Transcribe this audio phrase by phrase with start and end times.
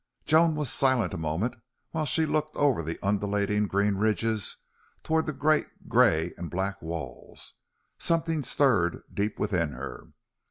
[0.25, 1.57] Joan was silent a moment
[1.91, 4.57] while she looked over the undulating green ridges
[5.03, 7.53] toward the great gray and black walls.
[7.99, 10.07] Something stirred deep within her.